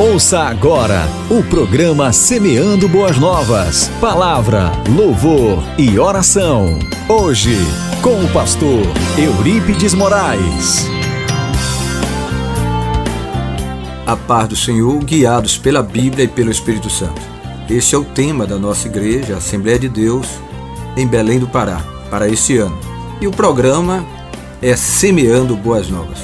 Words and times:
Ouça 0.00 0.42
agora 0.42 1.08
o 1.28 1.42
programa 1.42 2.12
Semeando 2.12 2.88
Boas 2.88 3.18
Novas. 3.18 3.90
Palavra, 4.00 4.70
louvor 4.88 5.60
e 5.76 5.98
oração. 5.98 6.78
Hoje, 7.08 7.56
com 8.00 8.24
o 8.24 8.32
pastor 8.32 8.86
Eurípides 9.18 9.94
Moraes. 9.94 10.86
A 14.06 14.14
paz 14.16 14.48
do 14.48 14.54
Senhor, 14.54 15.02
guiados 15.02 15.58
pela 15.58 15.82
Bíblia 15.82 16.26
e 16.26 16.28
pelo 16.28 16.52
Espírito 16.52 16.88
Santo. 16.88 17.20
Este 17.68 17.96
é 17.96 17.98
o 17.98 18.04
tema 18.04 18.46
da 18.46 18.56
nossa 18.56 18.86
igreja, 18.86 19.38
Assembleia 19.38 19.80
de 19.80 19.88
Deus, 19.88 20.28
em 20.96 21.08
Belém 21.08 21.40
do 21.40 21.48
Pará, 21.48 21.82
para 22.08 22.28
esse 22.28 22.56
ano. 22.56 22.78
E 23.20 23.26
o 23.26 23.32
programa 23.32 24.06
é 24.62 24.76
Semeando 24.76 25.56
Boas 25.56 25.90
Novas. 25.90 26.20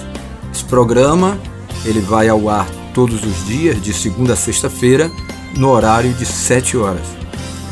Esse 0.54 0.62
programa 0.62 1.36
ele 1.84 2.00
vai 2.00 2.28
ao 2.28 2.48
ar 2.48 2.68
todos 2.94 3.24
os 3.24 3.44
dias, 3.44 3.82
de 3.82 3.92
segunda 3.92 4.32
a 4.32 4.36
sexta-feira, 4.36 5.10
no 5.56 5.68
horário 5.68 6.12
de 6.14 6.24
7 6.24 6.76
horas. 6.76 7.06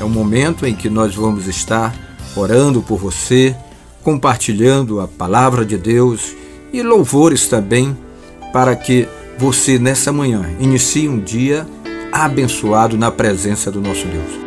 É 0.01 0.05
o 0.05 0.09
momento 0.09 0.67
em 0.67 0.75
que 0.75 0.91
nós 0.91 1.15
vamos 1.15 1.47
estar 1.47 1.95
orando 2.37 2.83
por 2.83 2.99
você, 2.99 3.55
compartilhando 4.03 5.01
a 5.01 5.07
palavra 5.07 5.65
de 5.65 5.79
Deus 5.79 6.35
e 6.73 6.83
louvores 6.83 7.47
também, 7.47 7.97
para 8.53 8.75
que 8.75 9.09
você 9.39 9.79
nessa 9.79 10.13
manhã 10.13 10.45
inicie 10.61 11.09
um 11.09 11.21
dia 11.21 11.67
abençoado 12.11 12.99
na 12.99 13.11
presença 13.11 13.71
do 13.71 13.81
nosso 13.81 14.07
Deus. 14.07 14.42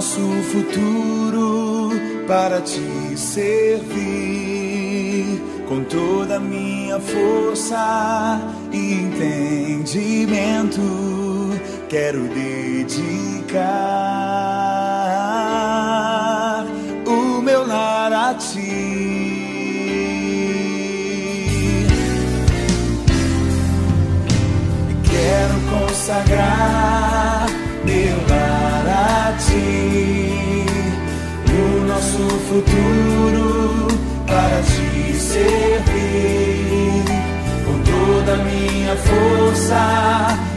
Nosso 0.00 0.24
futuro 0.50 1.90
para 2.26 2.62
te 2.62 2.80
servir 3.18 3.92
com 5.68 5.84
toda 5.84 6.36
a 6.36 6.40
minha 6.40 6.98
força 6.98 8.40
e 8.72 8.94
entendimento. 8.94 10.80
Quero 11.86 12.26
dedicar 12.28 13.04
o 17.06 17.42
meu 17.42 17.66
lar 17.66 18.10
a 18.10 18.32
ti. 18.36 18.88
consagrar 25.70 27.46
meu 27.84 28.16
lar 28.28 28.59
ti, 29.32 30.66
o 31.48 31.86
nosso 31.86 32.28
futuro 32.48 33.88
para 34.26 34.62
te 34.62 35.14
servir. 35.14 37.04
Com 37.66 37.76
toda 37.82 38.34
a 38.34 38.44
minha 38.44 38.96
força 38.96 40.49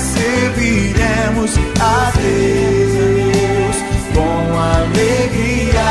serviremos 0.00 1.52
a 1.80 2.12
Deus 2.16 3.76
com 4.14 4.58
alegria. 4.58 5.90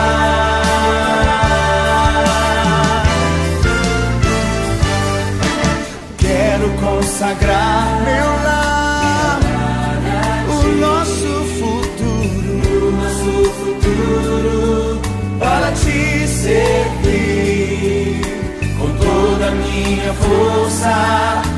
Quero 6.17 6.69
consagrar 6.79 8.01
meu 8.03 8.29
lar, 8.43 9.39
o 10.49 10.63
nosso 10.79 11.31
futuro, 11.59 12.87
o 12.87 12.91
nosso 12.91 13.33
futuro 13.59 15.01
para 15.39 15.71
te 15.71 16.27
servir 16.27 18.21
com 18.77 18.89
toda 18.97 19.47
a 19.47 19.51
minha 19.51 20.13
força 20.13 21.48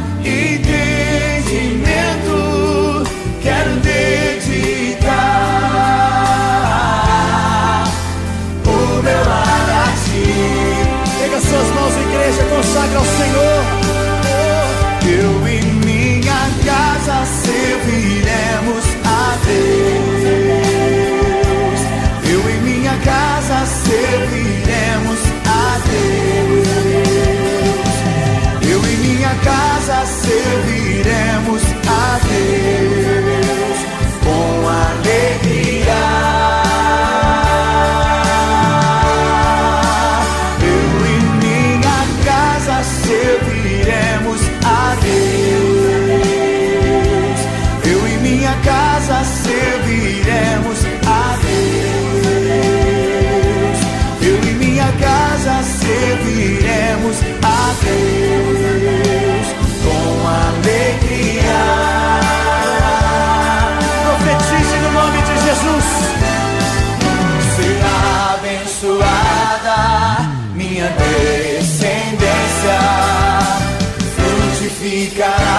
música. 75.12 75.51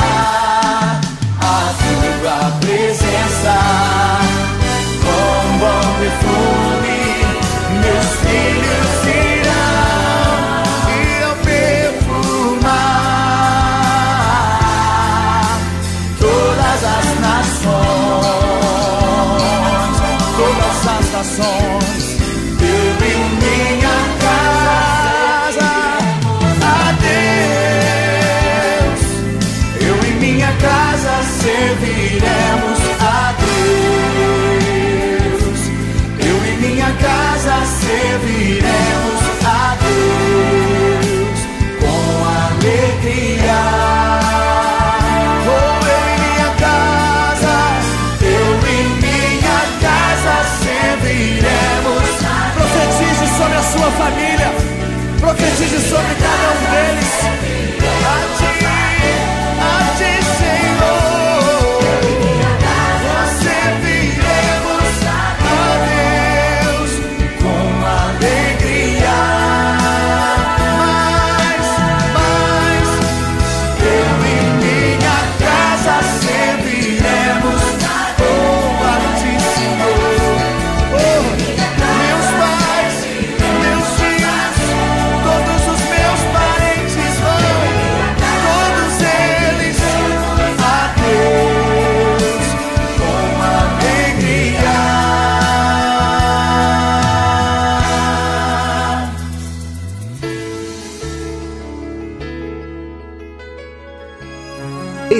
Casa 37.43 37.65
serviremos 37.67 38.92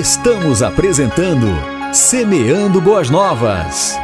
Estamos 0.03 0.65
apresentando 0.65 1.47
Semeando 1.93 2.81
Boas 2.81 3.09
Novas. 3.09 3.95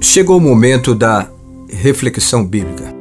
Chegou 0.00 0.38
o 0.38 0.40
momento 0.40 0.94
da 0.94 1.30
reflexão 1.68 2.42
bíblica 2.42 2.94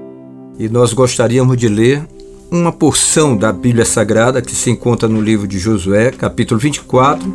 e 0.60 0.68
nós 0.68 0.92
gostaríamos 0.92 1.56
de 1.56 1.70
ler 1.70 2.06
uma 2.50 2.72
porção 2.72 3.36
da 3.36 3.52
Bíblia 3.52 3.86
Sagrada 3.86 4.42
que 4.42 4.56
se 4.56 4.70
encontra 4.70 5.08
no 5.08 5.22
livro 5.22 5.48
de 5.48 5.60
Josué, 5.60 6.12
capítulo 6.12 6.60
24, 6.60 7.34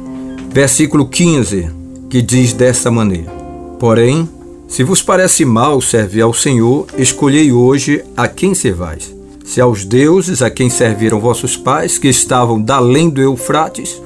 versículo 0.50 1.06
15, 1.06 1.70
que 2.08 2.22
diz 2.22 2.52
dessa 2.52 2.90
maneira: 2.90 3.30
Porém, 3.78 4.28
se 4.66 4.82
vos 4.82 5.02
parece 5.02 5.44
mal 5.44 5.80
servir 5.80 6.22
ao 6.22 6.32
Senhor, 6.32 6.86
escolhei 6.96 7.52
hoje 7.52 8.02
a 8.16 8.26
quem 8.26 8.54
servais. 8.54 9.14
Se 9.44 9.60
aos 9.60 9.84
deuses 9.84 10.40
a 10.40 10.48
quem 10.48 10.70
serviram 10.70 11.20
vossos 11.20 11.56
pais, 11.56 11.98
que 11.98 12.08
estavam 12.08 12.60
da 12.60 12.76
além 12.76 13.10
do 13.10 13.20
Eufrates, 13.20 14.00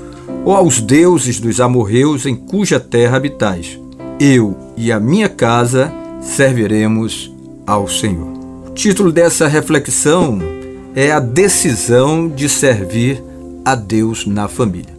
ou 0.44 0.54
aos 0.54 0.80
deuses 0.80 1.38
dos 1.38 1.60
amorreus 1.60 2.26
em 2.26 2.34
cuja 2.34 2.80
terra 2.80 3.16
habitais. 3.16 3.78
Eu 4.18 4.56
e 4.76 4.90
a 4.90 4.98
minha 4.98 5.28
casa 5.28 5.92
serviremos 6.20 7.30
ao 7.66 7.86
Senhor. 7.86 8.32
O 8.66 8.70
título 8.70 9.12
dessa 9.12 9.46
reflexão 9.46 10.55
é 10.96 11.12
a 11.12 11.20
decisão 11.20 12.26
de 12.26 12.48
servir 12.48 13.22
a 13.62 13.74
Deus 13.74 14.24
na 14.24 14.48
família. 14.48 14.96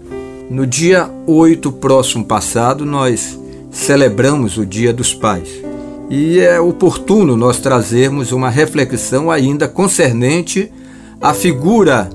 No 0.47 0.67
dia 0.67 1.09
8 1.25 1.71
próximo 1.71 2.23
passado, 2.23 2.85
nós 2.85 3.38
celebramos 3.71 4.59
o 4.59 4.65
Dia 4.65 4.94
dos 4.94 5.15
Pais. 5.15 5.49
E 6.07 6.39
é 6.39 6.59
oportuno 6.59 7.35
nós 7.35 7.59
trazermos 7.59 8.31
uma 8.31 8.47
reflexão 8.47 9.31
ainda 9.31 9.67
concernente 9.67 10.71
à 11.19 11.33
figura 11.33 12.07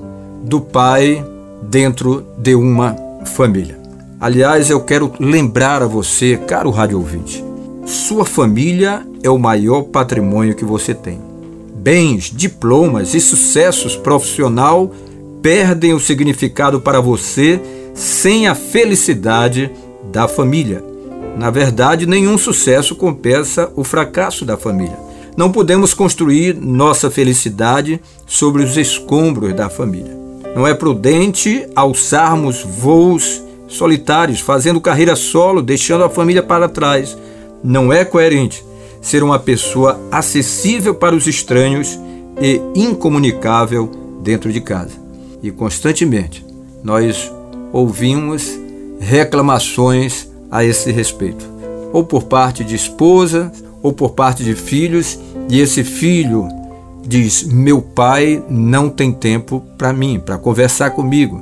do 0.45 0.61
pai 0.61 1.21
dentro 1.61 2.25
de 2.37 2.55
uma 2.55 2.95
família. 3.35 3.77
Aliás, 4.17 4.69
eu 4.69 4.79
quero 4.79 5.11
lembrar 5.19 5.83
a 5.83 5.87
você, 5.87 6.37
caro 6.37 6.69
rádio 6.69 6.99
ouvinte, 6.99 7.43
sua 7.85 8.23
família 8.23 9.05
é 9.21 9.29
o 9.29 9.37
maior 9.37 9.81
patrimônio 9.83 10.55
que 10.55 10.63
você 10.63 10.93
tem. 10.93 11.32
Bens, 11.83 12.31
diplomas 12.33 13.13
e 13.13 13.19
sucessos 13.19 13.93
profissional 13.93 14.89
perdem 15.41 15.93
o 15.93 15.99
significado 15.99 16.79
para 16.79 17.01
você 17.01 17.59
sem 17.93 18.47
a 18.47 18.55
felicidade 18.55 19.69
da 20.09 20.25
família. 20.25 20.81
Na 21.37 21.49
verdade, 21.49 22.05
nenhum 22.05 22.37
sucesso 22.37 22.95
compensa 22.95 23.69
o 23.75 23.83
fracasso 23.83 24.45
da 24.45 24.55
família. 24.55 24.97
Não 25.35 25.51
podemos 25.51 25.93
construir 25.93 26.55
nossa 26.55 27.11
felicidade 27.11 27.99
sobre 28.25 28.63
os 28.63 28.77
escombros 28.77 29.53
da 29.53 29.69
família. 29.69 30.17
Não 30.55 30.65
é 30.65 30.73
prudente 30.73 31.67
alçarmos 31.75 32.63
voos 32.63 33.43
solitários, 33.67 34.39
fazendo 34.39 34.79
carreira 34.79 35.17
solo, 35.17 35.61
deixando 35.61 36.05
a 36.05 36.09
família 36.09 36.41
para 36.41 36.69
trás. 36.69 37.17
Não 37.61 37.91
é 37.91 38.05
coerente 38.05 38.63
ser 39.03 39.21
uma 39.21 39.37
pessoa 39.37 39.99
acessível 40.09 40.95
para 40.95 41.15
os 41.15 41.27
estranhos 41.27 41.99
e 42.41 42.59
incomunicável 42.73 43.91
dentro 44.23 44.51
de 44.51 44.61
casa. 44.61 44.93
E 45.43 45.51
constantemente 45.51 46.43
nós 46.83 47.31
ouvimos 47.71 48.57
reclamações 48.99 50.27
a 50.49 50.63
esse 50.63 50.91
respeito, 50.91 51.45
ou 51.91 52.03
por 52.03 52.23
parte 52.23 52.63
de 52.63 52.75
esposa, 52.75 53.51
ou 53.81 53.91
por 53.91 54.11
parte 54.11 54.43
de 54.43 54.55
filhos, 54.55 55.19
e 55.49 55.59
esse 55.59 55.83
filho 55.83 56.47
diz: 57.05 57.43
Meu 57.43 57.81
pai 57.81 58.41
não 58.49 58.89
tem 58.89 59.11
tempo 59.11 59.61
para 59.77 59.91
mim, 59.91 60.19
para 60.19 60.37
conversar 60.37 60.91
comigo. 60.91 61.41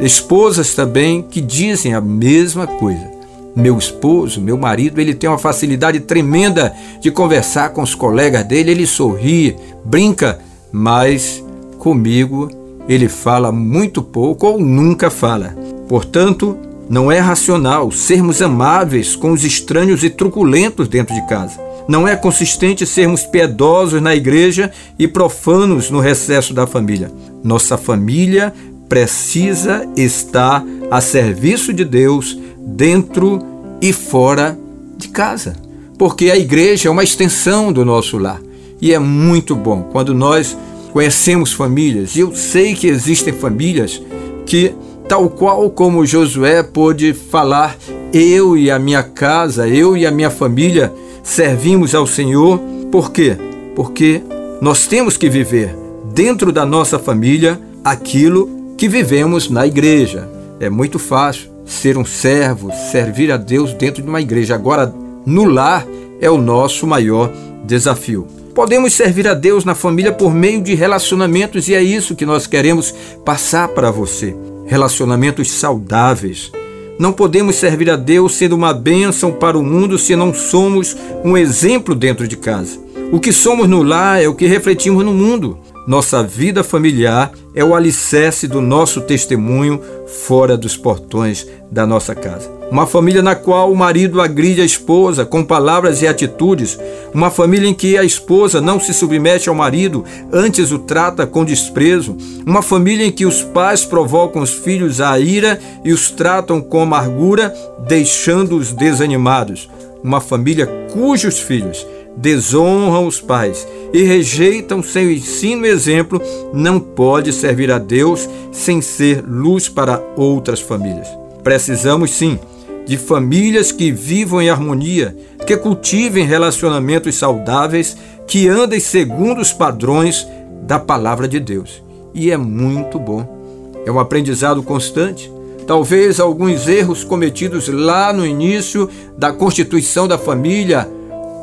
Esposas 0.00 0.74
também 0.74 1.20
que 1.20 1.40
dizem 1.40 1.92
a 1.92 2.00
mesma 2.00 2.66
coisa. 2.66 3.19
Meu 3.54 3.76
esposo, 3.76 4.40
meu 4.40 4.56
marido, 4.56 5.00
ele 5.00 5.14
tem 5.14 5.28
uma 5.28 5.38
facilidade 5.38 6.00
tremenda 6.00 6.72
de 7.00 7.10
conversar 7.10 7.70
com 7.70 7.82
os 7.82 7.94
colegas 7.94 8.44
dele, 8.44 8.70
ele 8.70 8.86
sorri, 8.86 9.56
brinca, 9.84 10.38
mas 10.72 11.42
comigo 11.78 12.48
ele 12.88 13.08
fala 13.08 13.50
muito 13.50 14.02
pouco 14.02 14.46
ou 14.46 14.60
nunca 14.60 15.10
fala. 15.10 15.56
Portanto, 15.88 16.56
não 16.88 17.10
é 17.10 17.18
racional 17.18 17.90
sermos 17.90 18.42
amáveis 18.42 19.14
com 19.14 19.32
os 19.32 19.44
estranhos 19.44 20.02
e 20.02 20.10
truculentos 20.10 20.88
dentro 20.88 21.14
de 21.14 21.24
casa. 21.26 21.60
Não 21.88 22.06
é 22.06 22.14
consistente 22.14 22.86
sermos 22.86 23.24
piedosos 23.24 24.00
na 24.00 24.14
igreja 24.14 24.70
e 24.98 25.08
profanos 25.08 25.90
no 25.90 26.00
recesso 26.00 26.54
da 26.54 26.66
família. 26.66 27.10
Nossa 27.42 27.76
família 27.76 28.52
precisa 28.88 29.88
estar 29.96 30.64
a 30.90 31.00
serviço 31.00 31.72
de 31.72 31.84
Deus 31.84 32.36
dentro 32.58 33.38
e 33.80 33.92
fora 33.92 34.58
de 34.96 35.08
casa. 35.08 35.54
Porque 35.98 36.30
a 36.30 36.36
igreja 36.36 36.88
é 36.88 36.90
uma 36.90 37.04
extensão 37.04 37.72
do 37.72 37.84
nosso 37.84 38.18
lar. 38.18 38.40
E 38.80 38.92
é 38.92 38.98
muito 38.98 39.54
bom 39.54 39.82
quando 39.92 40.14
nós 40.14 40.56
conhecemos 40.92 41.52
famílias. 41.52 42.16
Eu 42.16 42.34
sei 42.34 42.74
que 42.74 42.86
existem 42.86 43.32
famílias 43.32 44.00
que, 44.46 44.74
tal 45.08 45.28
qual 45.28 45.68
como 45.70 46.06
Josué 46.06 46.62
pôde 46.62 47.12
falar, 47.12 47.76
eu 48.12 48.56
e 48.56 48.70
a 48.70 48.78
minha 48.78 49.02
casa, 49.02 49.68
eu 49.68 49.96
e 49.96 50.06
a 50.06 50.10
minha 50.10 50.30
família 50.30 50.92
servimos 51.22 51.94
ao 51.94 52.06
Senhor. 52.06 52.58
Por 52.90 53.12
quê? 53.12 53.36
Porque 53.76 54.22
nós 54.60 54.86
temos 54.86 55.16
que 55.16 55.28
viver 55.28 55.76
dentro 56.14 56.50
da 56.50 56.66
nossa 56.66 56.98
família 56.98 57.60
aquilo 57.84 58.74
que 58.76 58.88
vivemos 58.88 59.48
na 59.48 59.66
igreja. 59.66 60.28
É 60.58 60.68
muito 60.68 60.98
fácil 60.98 61.49
ser 61.70 61.96
um 61.96 62.04
servo, 62.04 62.70
servir 62.90 63.30
a 63.30 63.36
Deus 63.36 63.72
dentro 63.72 64.02
de 64.02 64.08
uma 64.08 64.20
igreja. 64.20 64.54
Agora, 64.54 64.92
no 65.24 65.44
lar 65.44 65.86
é 66.20 66.28
o 66.28 66.36
nosso 66.36 66.86
maior 66.86 67.32
desafio. 67.64 68.26
Podemos 68.54 68.92
servir 68.92 69.28
a 69.28 69.34
Deus 69.34 69.64
na 69.64 69.74
família 69.74 70.12
por 70.12 70.34
meio 70.34 70.60
de 70.60 70.74
relacionamentos 70.74 71.68
e 71.68 71.74
é 71.74 71.82
isso 71.82 72.16
que 72.16 72.26
nós 72.26 72.46
queremos 72.46 72.92
passar 73.24 73.68
para 73.68 73.90
você. 73.90 74.34
Relacionamentos 74.66 75.50
saudáveis. 75.52 76.50
Não 76.98 77.12
podemos 77.12 77.56
servir 77.56 77.88
a 77.88 77.96
Deus 77.96 78.34
sendo 78.34 78.56
uma 78.56 78.74
bênção 78.74 79.32
para 79.32 79.56
o 79.56 79.62
mundo 79.62 79.96
se 79.96 80.14
não 80.16 80.34
somos 80.34 80.96
um 81.24 81.36
exemplo 81.36 81.94
dentro 81.94 82.26
de 82.26 82.36
casa. 82.36 82.78
O 83.12 83.18
que 83.18 83.32
somos 83.32 83.68
no 83.68 83.82
lar 83.82 84.22
é 84.22 84.28
o 84.28 84.34
que 84.34 84.46
refletimos 84.46 85.04
no 85.04 85.14
mundo. 85.14 85.56
Nossa 85.86 86.22
vida 86.22 86.62
familiar 86.62 87.32
é 87.54 87.64
o 87.64 87.74
alicerce 87.74 88.46
do 88.46 88.60
nosso 88.60 89.00
testemunho 89.00 89.80
fora 90.10 90.56
dos 90.56 90.76
portões 90.76 91.46
da 91.70 91.86
nossa 91.86 92.14
casa. 92.14 92.50
Uma 92.70 92.86
família 92.86 93.22
na 93.22 93.34
qual 93.34 93.72
o 93.72 93.76
marido 93.76 94.20
agride 94.20 94.60
a 94.60 94.64
esposa 94.64 95.24
com 95.24 95.44
palavras 95.44 96.02
e 96.02 96.06
atitudes. 96.06 96.78
Uma 97.12 97.30
família 97.30 97.68
em 97.68 97.74
que 97.74 97.98
a 97.98 98.04
esposa 98.04 98.60
não 98.60 98.78
se 98.78 98.94
submete 98.94 99.48
ao 99.48 99.54
marido, 99.54 100.04
antes 100.32 100.70
o 100.70 100.78
trata 100.78 101.26
com 101.26 101.44
desprezo. 101.44 102.16
Uma 102.46 102.62
família 102.62 103.04
em 103.04 103.10
que 103.10 103.26
os 103.26 103.42
pais 103.42 103.84
provocam 103.84 104.40
os 104.42 104.52
filhos 104.52 105.00
à 105.00 105.18
ira 105.18 105.58
e 105.84 105.92
os 105.92 106.10
tratam 106.10 106.60
com 106.60 106.80
amargura, 106.80 107.52
deixando-os 107.88 108.72
desanimados. 108.72 109.68
Uma 110.02 110.20
família 110.20 110.66
cujos 110.92 111.40
filhos 111.40 111.84
desonram 112.16 113.06
os 113.06 113.20
pais 113.20 113.66
e 113.92 114.02
rejeitam 114.02 114.82
seu 114.82 115.10
ensino 115.10 115.66
e 115.66 115.70
exemplo 115.70 116.20
não 116.52 116.78
pode 116.78 117.32
servir 117.32 117.70
a 117.70 117.78
Deus 117.78 118.28
sem 118.52 118.80
ser 118.80 119.24
luz 119.26 119.68
para 119.68 120.02
outras 120.16 120.60
famílias. 120.60 121.08
Precisamos 121.42 122.10
sim 122.10 122.38
de 122.86 122.96
famílias 122.96 123.70
que 123.70 123.92
vivam 123.92 124.42
em 124.42 124.50
harmonia, 124.50 125.16
que 125.46 125.56
cultivem 125.56 126.26
relacionamentos 126.26 127.14
saudáveis, 127.14 127.96
que 128.26 128.48
andem 128.48 128.80
segundo 128.80 129.40
os 129.40 129.52
padrões 129.52 130.26
da 130.62 130.78
palavra 130.78 131.28
de 131.28 131.38
Deus. 131.38 131.82
E 132.12 132.30
é 132.30 132.36
muito 132.36 132.98
bom. 132.98 133.40
É 133.86 133.90
um 133.90 133.98
aprendizado 133.98 134.62
constante. 134.62 135.30
Talvez 135.66 136.18
alguns 136.18 136.66
erros 136.66 137.04
cometidos 137.04 137.68
lá 137.68 138.12
no 138.12 138.26
início 138.26 138.90
da 139.16 139.32
constituição 139.32 140.08
da 140.08 140.18
família, 140.18 140.88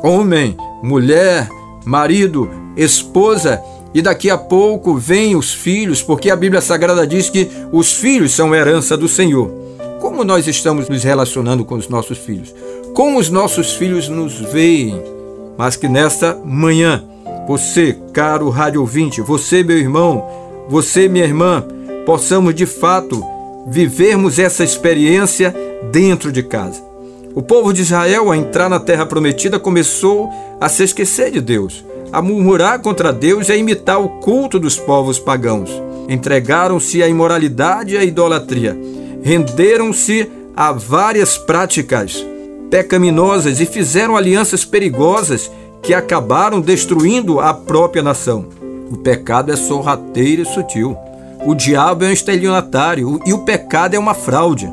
homem, 0.02 0.56
mulher, 0.82 1.48
marido, 1.84 2.48
esposa, 2.76 3.62
e 3.94 4.02
daqui 4.02 4.30
a 4.30 4.36
pouco 4.36 4.94
vêm 4.94 5.34
os 5.34 5.52
filhos, 5.52 6.02
porque 6.02 6.30
a 6.30 6.36
Bíblia 6.36 6.60
Sagrada 6.60 7.06
diz 7.06 7.30
que 7.30 7.48
os 7.72 7.92
filhos 7.92 8.32
são 8.32 8.54
herança 8.54 8.96
do 8.96 9.08
Senhor. 9.08 9.50
Como 10.00 10.24
nós 10.24 10.46
estamos 10.46 10.88
nos 10.88 11.02
relacionando 11.02 11.64
com 11.64 11.74
os 11.74 11.88
nossos 11.88 12.18
filhos? 12.18 12.54
Como 12.94 13.18
os 13.18 13.30
nossos 13.30 13.72
filhos 13.74 14.08
nos 14.08 14.38
veem? 14.38 15.02
Mas 15.56 15.74
que 15.74 15.88
nesta 15.88 16.38
manhã, 16.44 17.02
você, 17.46 17.96
caro 18.12 18.50
rádio 18.50 18.80
ouvinte, 18.80 19.20
você, 19.20 19.62
meu 19.64 19.78
irmão, 19.78 20.24
você, 20.68 21.08
minha 21.08 21.24
irmã, 21.24 21.64
possamos 22.04 22.54
de 22.54 22.66
fato 22.66 23.24
vivermos 23.66 24.38
essa 24.38 24.62
experiência 24.62 25.54
dentro 25.90 26.30
de 26.30 26.42
casa. 26.42 26.87
O 27.34 27.42
povo 27.42 27.72
de 27.72 27.82
Israel, 27.82 28.28
ao 28.28 28.34
entrar 28.34 28.68
na 28.68 28.80
terra 28.80 29.06
prometida, 29.06 29.58
começou 29.58 30.30
a 30.60 30.68
se 30.68 30.82
esquecer 30.82 31.30
de 31.30 31.40
Deus, 31.40 31.84
a 32.12 32.20
murmurar 32.22 32.80
contra 32.80 33.12
Deus 33.12 33.48
e 33.48 33.52
a 33.52 33.56
imitar 33.56 34.00
o 34.02 34.08
culto 34.20 34.58
dos 34.58 34.76
povos 34.76 35.18
pagãos. 35.18 35.70
Entregaram-se 36.08 37.02
à 37.02 37.08
imoralidade 37.08 37.94
e 37.94 37.98
à 37.98 38.04
idolatria. 38.04 38.76
Renderam-se 39.22 40.30
a 40.56 40.72
várias 40.72 41.36
práticas 41.36 42.24
pecaminosas 42.70 43.60
e 43.60 43.66
fizeram 43.66 44.16
alianças 44.16 44.64
perigosas 44.64 45.50
que 45.82 45.94
acabaram 45.94 46.60
destruindo 46.60 47.40
a 47.40 47.54
própria 47.54 48.02
nação. 48.02 48.46
O 48.90 48.96
pecado 48.96 49.52
é 49.52 49.56
sorrateiro 49.56 50.42
e 50.42 50.46
sutil. 50.46 50.96
O 51.46 51.54
diabo 51.54 52.04
é 52.04 52.08
um 52.08 52.12
estelionatário 52.12 53.20
e 53.24 53.32
o 53.32 53.38
pecado 53.44 53.94
é 53.94 53.98
uma 53.98 54.14
fraude. 54.14 54.70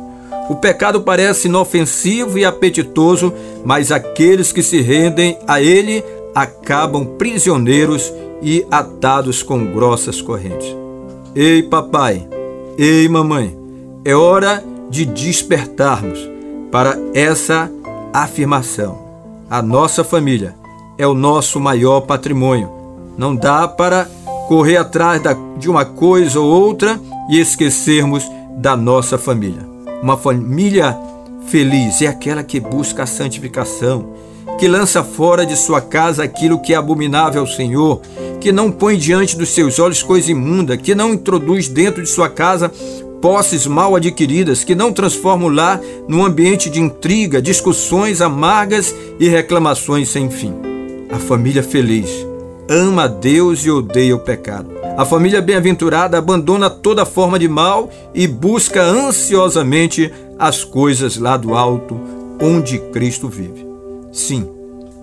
O 0.49 0.55
pecado 0.55 1.01
parece 1.01 1.47
inofensivo 1.47 2.37
e 2.37 2.45
apetitoso, 2.45 3.33
mas 3.63 3.91
aqueles 3.91 4.51
que 4.51 4.61
se 4.61 4.79
rendem 4.79 5.39
a 5.47 5.59
ele 5.59 6.03
acabam 6.35 7.05
prisioneiros 7.17 8.13
e 8.41 8.65
atados 8.69 9.41
com 9.41 9.65
grossas 9.65 10.21
correntes. 10.21 10.67
Ei, 11.33 11.63
papai, 11.63 12.27
ei, 12.77 13.07
mamãe, 13.09 13.57
é 14.03 14.13
hora 14.15 14.63
de 14.89 15.05
despertarmos 15.05 16.19
para 16.71 16.97
essa 17.13 17.71
afirmação. 18.13 18.99
A 19.49 19.61
nossa 19.61 20.03
família 20.03 20.55
é 20.97 21.07
o 21.07 21.13
nosso 21.13 21.59
maior 21.59 22.01
patrimônio. 22.01 22.69
Não 23.17 23.35
dá 23.35 23.67
para 23.67 24.07
correr 24.47 24.77
atrás 24.77 25.21
de 25.57 25.69
uma 25.69 25.85
coisa 25.85 26.39
ou 26.39 26.45
outra 26.45 26.99
e 27.29 27.39
esquecermos 27.39 28.29
da 28.57 28.77
nossa 28.77 29.17
família. 29.17 29.75
Uma 30.05 30.17
família 30.17 30.95
feliz 31.47 32.00
é 32.00 32.05
aquela 32.05 32.43
que 32.43 32.59
busca 32.59 33.01
a 33.01 33.07
santificação, 33.07 34.13
que 34.59 34.67
lança 34.67 35.03
fora 35.03 35.43
de 35.47 35.57
sua 35.57 35.81
casa 35.81 36.24
aquilo 36.24 36.62
que 36.62 36.75
é 36.75 36.75
abominável 36.75 37.41
ao 37.41 37.47
Senhor, 37.47 38.01
que 38.39 38.51
não 38.51 38.71
põe 38.71 39.00
diante 39.00 39.35
dos 39.35 39.50
seus 39.50 39.79
olhos 39.79 40.03
coisa 40.03 40.29
imunda, 40.29 40.77
que 40.77 40.93
não 40.93 41.12
introduz 41.12 41.67
dentro 41.67 42.03
de 42.03 42.09
sua 42.09 42.29
casa 42.29 42.71
posses 43.19 43.65
mal 43.65 43.95
adquiridas, 43.95 44.63
que 44.63 44.75
não 44.75 44.93
transforma 44.93 45.47
o 45.47 45.50
lar 45.50 45.81
num 46.07 46.24
ambiente 46.24 46.69
de 46.69 46.79
intriga, 46.79 47.41
discussões 47.41 48.21
amargas 48.21 48.93
e 49.19 49.27
reclamações 49.27 50.09
sem 50.09 50.29
fim. 50.29 50.53
A 51.12 51.17
família 51.17 51.63
feliz 51.63 52.34
ama 52.69 53.03
a 53.03 53.07
Deus 53.07 53.65
e 53.65 53.72
odeia 53.72 54.15
o 54.15 54.19
pecado. 54.19 54.69
A 54.98 55.05
família 55.05 55.41
bem-aventurada 55.41 56.17
abandona 56.17 56.69
toda 56.69 57.05
forma 57.05 57.38
de 57.38 57.48
mal 57.48 57.89
e 58.13 58.27
busca 58.27 58.81
ansiosamente 58.81 60.12
as 60.39 60.63
coisas 60.63 61.17
lá 61.17 61.38
do 61.38 61.53
alto, 61.53 62.00
onde 62.41 62.79
Cristo 62.91 63.27
vive. 63.27 63.65
Sim, 64.12 64.48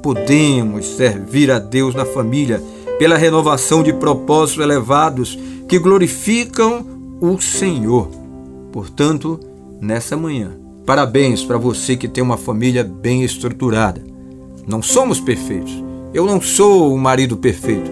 podemos 0.03 0.87
servir 0.87 1.51
a 1.51 1.59
Deus 1.59 1.95
na 1.95 2.05
família 2.05 2.63
pela 2.99 3.17
renovação 3.17 3.83
de 3.83 3.93
propósitos 3.93 4.63
elevados 4.63 5.39
que 5.69 5.79
glorificam 5.79 6.85
o 7.21 7.41
Senhor. 7.41 8.09
Portanto, 8.73 9.39
nessa 9.81 10.17
manhã, 10.17 10.53
parabéns 10.87 11.45
para 11.45 11.59
você 11.59 11.97
que 11.97 12.09
tem 12.09 12.23
uma 12.23 12.37
família 12.37 12.83
bem 12.83 13.23
estruturada. 13.23 14.03
Não 14.67 14.83
somos 14.83 15.21
perfeitos. 15.21 15.92
Eu 16.15 16.27
não 16.27 16.41
sou 16.41 16.93
o 16.93 16.99
marido 16.99 17.37
perfeito. 17.37 17.91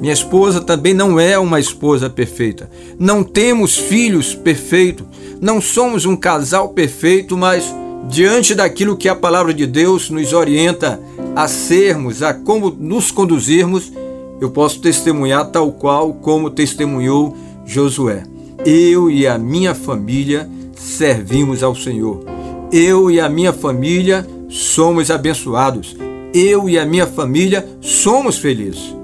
Minha 0.00 0.12
esposa 0.12 0.60
também 0.60 0.92
não 0.92 1.18
é 1.18 1.38
uma 1.38 1.58
esposa 1.58 2.08
perfeita. 2.08 2.70
Não 2.98 3.24
temos 3.24 3.76
filhos 3.76 4.34
perfeitos. 4.34 5.06
Não 5.40 5.60
somos 5.60 6.04
um 6.04 6.16
casal 6.16 6.68
perfeito, 6.68 7.36
mas 7.36 7.64
diante 8.08 8.54
daquilo 8.54 8.96
que 8.96 9.08
a 9.08 9.16
palavra 9.16 9.52
de 9.52 9.66
Deus 9.66 10.10
nos 10.10 10.32
orienta 10.32 11.00
a 11.34 11.48
sermos, 11.48 12.22
a 12.22 12.32
como 12.32 12.70
nos 12.70 13.10
conduzirmos, 13.10 13.92
eu 14.40 14.50
posso 14.50 14.80
testemunhar 14.80 15.50
tal 15.50 15.72
qual 15.72 16.12
como 16.12 16.50
testemunhou 16.50 17.36
Josué. 17.64 18.22
Eu 18.64 19.10
e 19.10 19.26
a 19.26 19.38
minha 19.38 19.74
família 19.74 20.48
servimos 20.74 21.62
ao 21.62 21.74
Senhor. 21.74 22.22
Eu 22.70 23.10
e 23.10 23.18
a 23.18 23.28
minha 23.28 23.52
família 23.52 24.26
somos 24.48 25.10
abençoados. 25.10 25.96
Eu 26.38 26.68
e 26.68 26.78
a 26.78 26.84
minha 26.84 27.06
família 27.06 27.66
somos 27.80 28.36
felizes. 28.36 28.94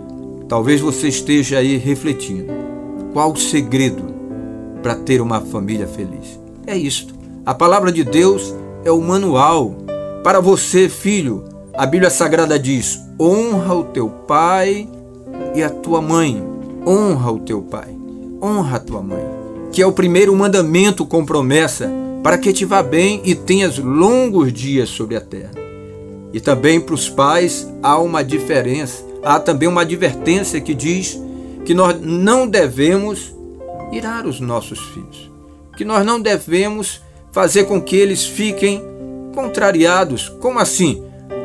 Talvez 0.50 0.82
você 0.82 1.08
esteja 1.08 1.56
aí 1.56 1.78
refletindo. 1.78 2.52
Qual 3.14 3.32
o 3.32 3.38
segredo 3.38 4.02
para 4.82 4.94
ter 4.94 5.18
uma 5.18 5.40
família 5.40 5.86
feliz? 5.86 6.38
É 6.66 6.76
isto. 6.76 7.14
A 7.46 7.54
palavra 7.54 7.90
de 7.90 8.04
Deus 8.04 8.54
é 8.84 8.92
o 8.92 9.00
manual. 9.00 9.74
Para 10.22 10.40
você, 10.40 10.90
filho, 10.90 11.42
a 11.72 11.86
Bíblia 11.86 12.10
Sagrada 12.10 12.58
diz: 12.58 13.00
honra 13.18 13.76
o 13.76 13.84
teu 13.84 14.10
pai 14.10 14.86
e 15.54 15.62
a 15.62 15.70
tua 15.70 16.02
mãe. 16.02 16.44
Honra 16.86 17.32
o 17.32 17.38
teu 17.38 17.62
pai, 17.62 17.96
honra 18.42 18.76
a 18.76 18.80
tua 18.80 19.00
mãe, 19.00 19.24
que 19.72 19.80
é 19.80 19.86
o 19.86 19.92
primeiro 19.92 20.36
mandamento 20.36 21.06
com 21.06 21.24
promessa 21.24 21.90
para 22.22 22.36
que 22.36 22.52
te 22.52 22.66
vá 22.66 22.82
bem 22.82 23.22
e 23.24 23.34
tenhas 23.34 23.78
longos 23.78 24.52
dias 24.52 24.90
sobre 24.90 25.16
a 25.16 25.20
terra. 25.22 25.61
E 26.32 26.40
também 26.40 26.80
para 26.80 26.94
os 26.94 27.08
pais 27.08 27.68
há 27.82 27.98
uma 27.98 28.22
diferença 28.24 29.12
há 29.22 29.38
também 29.38 29.68
uma 29.68 29.82
advertência 29.82 30.60
que 30.60 30.74
diz 30.74 31.18
que 31.64 31.74
nós 31.74 31.98
não 32.00 32.46
devemos 32.46 33.34
irar 33.92 34.26
os 34.26 34.40
nossos 34.40 34.80
filhos, 34.88 35.30
que 35.76 35.84
nós 35.84 36.04
não 36.04 36.20
devemos 36.20 37.00
fazer 37.30 37.64
com 37.64 37.80
que 37.80 37.96
eles 37.96 38.26
fiquem 38.26 38.82
contrariados. 39.34 40.28
Como 40.28 40.58
assim? 40.58 41.02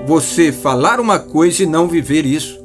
Você 0.08 0.51
falar 0.51 1.00
uma 1.00 1.20
coisa 1.20 1.63
e 1.63 1.67
não 1.67 1.88
viver 1.88 2.25
isso. 2.25 2.60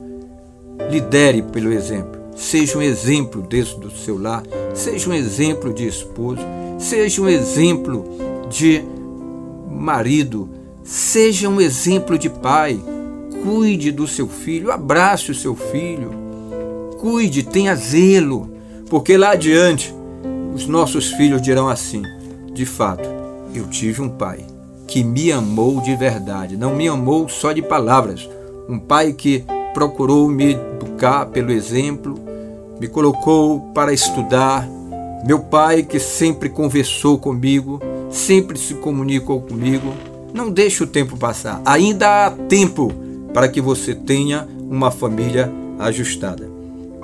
Lidere 0.90 1.42
pelo 1.42 1.72
exemplo. 1.72 2.20
Seja 2.34 2.78
um 2.78 2.82
exemplo 2.82 3.42
dentro 3.42 3.76
do 3.78 3.90
seu 3.90 4.18
lar, 4.18 4.42
seja 4.74 5.10
um 5.10 5.12
exemplo 5.12 5.72
de 5.72 5.86
esposo, 5.86 6.40
seja 6.78 7.20
um 7.20 7.28
exemplo 7.28 8.04
de 8.48 8.82
marido, 9.70 10.48
seja 10.84 11.48
um 11.48 11.60
exemplo 11.60 12.18
de 12.18 12.28
pai, 12.28 12.80
Cuide 13.42 13.90
do 13.90 14.06
seu 14.06 14.28
filho, 14.28 14.70
abrace 14.70 15.32
o 15.32 15.34
seu 15.34 15.56
filho, 15.56 16.12
cuide, 17.00 17.42
tenha 17.42 17.74
zelo, 17.74 18.48
porque 18.88 19.16
lá 19.16 19.32
adiante 19.32 19.92
os 20.54 20.68
nossos 20.68 21.10
filhos 21.10 21.42
dirão 21.42 21.68
assim: 21.68 22.02
de 22.52 22.64
fato, 22.64 23.08
eu 23.52 23.66
tive 23.66 24.00
um 24.00 24.08
pai 24.08 24.46
que 24.86 25.02
me 25.02 25.32
amou 25.32 25.80
de 25.80 25.96
verdade, 25.96 26.56
não 26.56 26.76
me 26.76 26.86
amou 26.86 27.28
só 27.28 27.52
de 27.52 27.60
palavras, 27.60 28.30
um 28.68 28.78
pai 28.78 29.12
que 29.12 29.44
procurou 29.74 30.28
me 30.28 30.52
educar 30.52 31.26
pelo 31.26 31.50
exemplo, 31.50 32.14
me 32.78 32.86
colocou 32.86 33.72
para 33.74 33.92
estudar, 33.92 34.68
meu 35.26 35.40
pai 35.40 35.82
que 35.82 35.98
sempre 35.98 36.48
conversou 36.48 37.18
comigo, 37.18 37.80
sempre 38.08 38.56
se 38.56 38.74
comunicou 38.74 39.40
comigo. 39.40 39.92
Não 40.32 40.50
deixe 40.50 40.82
o 40.82 40.86
tempo 40.86 41.16
passar. 41.16 41.60
Ainda 41.64 42.26
há 42.26 42.30
tempo 42.30 42.92
para 43.32 43.48
que 43.48 43.60
você 43.60 43.94
tenha 43.94 44.48
uma 44.68 44.90
família 44.90 45.50
ajustada. 45.78 46.48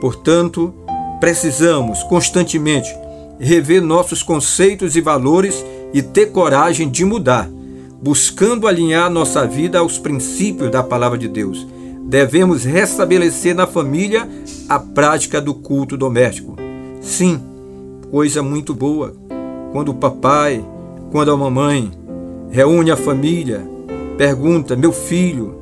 Portanto, 0.00 0.74
precisamos 1.20 2.02
constantemente 2.04 2.94
rever 3.38 3.82
nossos 3.82 4.22
conceitos 4.22 4.96
e 4.96 5.00
valores 5.00 5.64
e 5.92 6.02
ter 6.02 6.26
coragem 6.26 6.88
de 6.88 7.04
mudar, 7.04 7.48
buscando 8.02 8.66
alinhar 8.66 9.10
nossa 9.10 9.46
vida 9.46 9.78
aos 9.78 9.98
princípios 9.98 10.70
da 10.70 10.82
palavra 10.82 11.18
de 11.18 11.28
Deus. 11.28 11.66
Devemos 12.04 12.64
restabelecer 12.64 13.54
na 13.54 13.66
família 13.66 14.28
a 14.68 14.78
prática 14.78 15.40
do 15.40 15.54
culto 15.54 15.96
doméstico. 15.96 16.56
Sim, 17.00 17.40
coisa 18.10 18.42
muito 18.42 18.74
boa. 18.74 19.14
Quando 19.72 19.90
o 19.90 19.94
papai, 19.94 20.64
quando 21.10 21.30
a 21.30 21.36
mamãe 21.36 21.92
reúne 22.50 22.90
a 22.90 22.96
família, 22.96 23.66
pergunta: 24.16 24.76
meu 24.76 24.92
filho, 24.92 25.54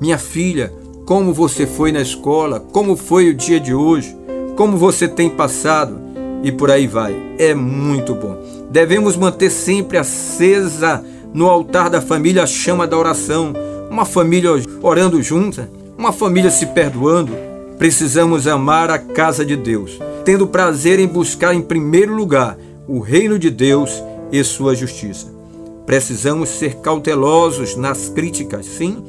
minha 0.00 0.18
filha, 0.18 0.72
como 1.04 1.32
você 1.32 1.66
foi 1.66 1.90
na 1.92 2.00
escola? 2.00 2.60
Como 2.60 2.96
foi 2.96 3.30
o 3.30 3.34
dia 3.34 3.58
de 3.58 3.74
hoje? 3.74 4.16
Como 4.56 4.76
você 4.76 5.08
tem 5.08 5.30
passado? 5.30 5.98
E 6.42 6.52
por 6.52 6.70
aí 6.70 6.86
vai. 6.86 7.16
É 7.38 7.54
muito 7.54 8.14
bom. 8.14 8.36
Devemos 8.70 9.16
manter 9.16 9.50
sempre 9.50 9.98
acesa 9.98 11.04
no 11.32 11.48
altar 11.48 11.90
da 11.90 12.00
família 12.00 12.42
a 12.42 12.46
chama 12.46 12.86
da 12.86 12.96
oração. 12.96 13.52
Uma 13.90 14.04
família 14.04 14.50
orando 14.82 15.22
junta, 15.22 15.68
uma 15.96 16.12
família 16.12 16.50
se 16.50 16.66
perdoando. 16.66 17.32
Precisamos 17.78 18.46
amar 18.46 18.90
a 18.90 18.98
casa 18.98 19.44
de 19.44 19.56
Deus, 19.56 19.98
tendo 20.24 20.46
prazer 20.46 20.98
em 20.98 21.06
buscar 21.06 21.54
em 21.54 21.62
primeiro 21.62 22.14
lugar 22.14 22.58
o 22.86 22.98
reino 22.98 23.38
de 23.38 23.50
Deus 23.50 24.02
e 24.30 24.42
sua 24.44 24.74
justiça. 24.74 25.37
Precisamos 25.88 26.50
ser 26.50 26.74
cautelosos 26.82 27.74
nas 27.74 28.10
críticas, 28.10 28.66
sim. 28.66 29.02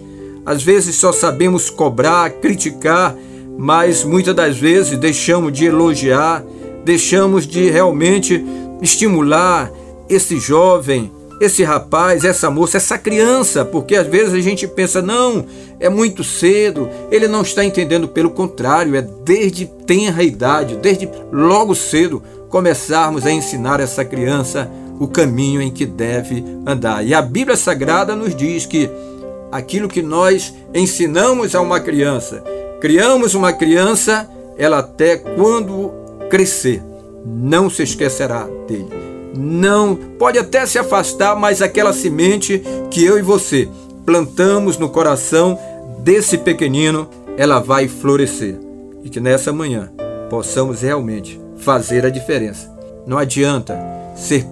Às 0.45 0.63
vezes 0.63 0.95
só 0.95 1.11
sabemos 1.11 1.69
cobrar, 1.69 2.29
criticar, 2.29 3.13
mas 3.57 4.05
muitas 4.05 4.33
das 4.33 4.57
vezes 4.57 4.97
deixamos 4.97 5.51
de 5.51 5.65
elogiar, 5.65 6.41
deixamos 6.85 7.45
de 7.45 7.69
realmente 7.69 8.41
estimular 8.81 9.69
esse 10.07 10.39
jovem, 10.39 11.11
esse 11.41 11.65
rapaz, 11.65 12.23
essa 12.23 12.49
moça, 12.49 12.77
essa 12.77 12.97
criança, 12.97 13.65
porque 13.65 13.97
às 13.97 14.07
vezes 14.07 14.33
a 14.33 14.39
gente 14.39 14.65
pensa, 14.65 15.01
não, 15.01 15.45
é 15.81 15.89
muito 15.89 16.23
cedo, 16.23 16.87
ele 17.11 17.27
não 17.27 17.41
está 17.41 17.65
entendendo, 17.65 18.07
pelo 18.07 18.29
contrário, 18.29 18.95
é 18.95 19.01
desde 19.01 19.65
tenra 19.65 20.23
idade, 20.23 20.77
desde 20.77 21.09
logo 21.29 21.75
cedo, 21.75 22.23
começarmos 22.49 23.25
a 23.25 23.31
ensinar 23.31 23.81
essa 23.81 24.05
criança 24.05 24.71
o 24.99 25.07
caminho 25.07 25.61
em 25.61 25.71
que 25.71 25.85
deve 25.85 26.43
andar. 26.65 27.05
E 27.05 27.13
a 27.13 27.21
Bíblia 27.21 27.55
Sagrada 27.55 28.15
nos 28.15 28.35
diz 28.35 28.65
que 28.65 28.89
aquilo 29.51 29.87
que 29.87 30.01
nós 30.01 30.53
ensinamos 30.73 31.55
a 31.55 31.61
uma 31.61 31.79
criança, 31.79 32.43
criamos 32.81 33.33
uma 33.33 33.53
criança, 33.53 34.29
ela 34.57 34.79
até 34.79 35.15
quando 35.15 35.91
crescer, 36.29 36.83
não 37.25 37.69
se 37.69 37.81
esquecerá 37.83 38.47
dele. 38.67 38.89
Não, 39.35 39.95
pode 39.95 40.37
até 40.37 40.65
se 40.65 40.77
afastar, 40.77 41.35
mas 41.35 41.61
aquela 41.61 41.93
semente 41.93 42.61
que 42.91 43.05
eu 43.05 43.17
e 43.17 43.21
você 43.21 43.69
plantamos 44.05 44.77
no 44.77 44.89
coração 44.89 45.57
desse 45.99 46.37
pequenino, 46.37 47.07
ela 47.37 47.59
vai 47.59 47.87
florescer. 47.87 48.57
E 49.03 49.09
que 49.09 49.19
nessa 49.19 49.53
manhã 49.53 49.91
possamos 50.29 50.81
realmente 50.81 51.39
fazer 51.57 52.05
a 52.05 52.09
diferença. 52.09 52.69
Não 53.05 53.17
adianta 53.17 53.77
ser 54.19 54.45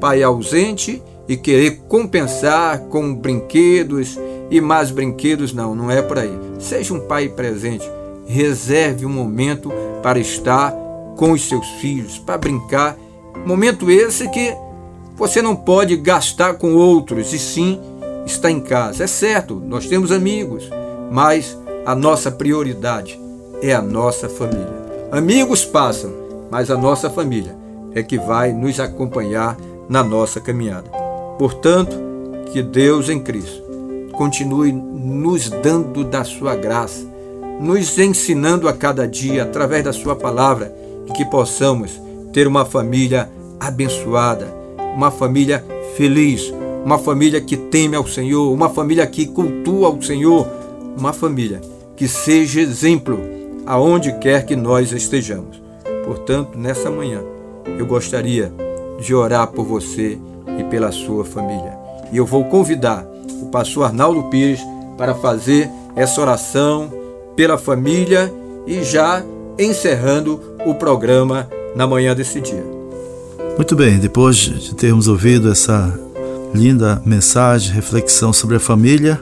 pai, 0.00 0.22
ausente 0.22 1.02
e 1.28 1.36
querer 1.36 1.82
compensar 1.88 2.78
com 2.84 3.14
brinquedos 3.14 4.18
e 4.50 4.60
mais 4.60 4.90
brinquedos, 4.90 5.52
não, 5.52 5.74
não 5.74 5.90
é 5.90 6.00
por 6.00 6.18
aí. 6.18 6.32
Seja 6.58 6.94
um 6.94 7.00
pai 7.00 7.28
presente, 7.28 7.84
reserve 8.26 9.04
um 9.04 9.10
momento 9.10 9.70
para 10.02 10.18
estar 10.18 10.72
com 11.16 11.32
os 11.32 11.46
seus 11.48 11.66
filhos, 11.80 12.18
para 12.18 12.38
brincar. 12.38 12.96
Momento 13.44 13.90
esse 13.90 14.28
que 14.28 14.54
você 15.16 15.42
não 15.42 15.54
pode 15.54 15.96
gastar 15.96 16.54
com 16.54 16.74
outros, 16.74 17.32
e 17.32 17.38
sim 17.38 17.80
está 18.24 18.50
em 18.50 18.60
casa. 18.60 19.04
É 19.04 19.06
certo, 19.06 19.54
nós 19.54 19.86
temos 19.86 20.12
amigos, 20.12 20.70
mas 21.10 21.56
a 21.84 21.94
nossa 21.94 22.30
prioridade 22.30 23.20
é 23.60 23.74
a 23.74 23.82
nossa 23.82 24.28
família. 24.28 24.80
Amigos 25.12 25.64
passam, 25.64 26.12
mas 26.50 26.70
a 26.70 26.76
nossa 26.76 27.10
família 27.10 27.59
é 27.94 28.02
que 28.02 28.18
vai 28.18 28.52
nos 28.52 28.78
acompanhar 28.78 29.56
na 29.88 30.02
nossa 30.02 30.40
caminhada. 30.40 30.90
Portanto, 31.38 31.96
que 32.52 32.62
Deus 32.62 33.08
em 33.08 33.18
Cristo 33.20 33.62
continue 34.12 34.72
nos 34.72 35.48
dando 35.48 36.04
da 36.04 36.24
sua 36.24 36.54
graça, 36.54 37.06
nos 37.60 37.98
ensinando 37.98 38.68
a 38.68 38.72
cada 38.72 39.06
dia 39.06 39.44
através 39.44 39.84
da 39.84 39.92
sua 39.92 40.14
palavra 40.14 40.74
e 41.06 41.12
que 41.12 41.24
possamos 41.24 42.00
ter 42.32 42.46
uma 42.46 42.64
família 42.64 43.30
abençoada, 43.58 44.46
uma 44.94 45.10
família 45.10 45.64
feliz, 45.96 46.52
uma 46.84 46.98
família 46.98 47.40
que 47.40 47.56
teme 47.56 47.96
ao 47.96 48.06
Senhor, 48.06 48.52
uma 48.52 48.68
família 48.68 49.06
que 49.06 49.26
cultua 49.26 49.88
ao 49.88 50.02
Senhor, 50.02 50.46
uma 50.98 51.12
família 51.12 51.60
que 51.96 52.08
seja 52.08 52.60
exemplo 52.60 53.18
aonde 53.66 54.12
quer 54.18 54.44
que 54.46 54.56
nós 54.56 54.92
estejamos. 54.92 55.60
Portanto, 56.04 56.58
nessa 56.58 56.90
manhã, 56.90 57.20
eu 57.78 57.86
gostaria 57.86 58.52
de 59.00 59.14
orar 59.14 59.46
por 59.48 59.64
você 59.64 60.18
e 60.58 60.64
pela 60.64 60.92
sua 60.92 61.24
família. 61.24 61.78
E 62.12 62.16
eu 62.16 62.26
vou 62.26 62.44
convidar 62.44 63.06
o 63.42 63.46
pastor 63.46 63.84
Arnaldo 63.84 64.24
Pires 64.24 64.60
para 64.96 65.14
fazer 65.14 65.70
essa 65.96 66.20
oração 66.20 66.92
pela 67.34 67.56
família 67.56 68.32
e 68.66 68.82
já 68.84 69.22
encerrando 69.58 70.40
o 70.64 70.74
programa 70.74 71.48
na 71.74 71.86
manhã 71.86 72.14
desse 72.14 72.40
dia. 72.40 72.64
Muito 73.56 73.76
bem, 73.76 73.98
depois 73.98 74.36
de 74.36 74.74
termos 74.74 75.08
ouvido 75.08 75.50
essa 75.50 75.98
linda 76.54 77.00
mensagem, 77.04 77.72
reflexão 77.72 78.32
sobre 78.32 78.56
a 78.56 78.60
família, 78.60 79.20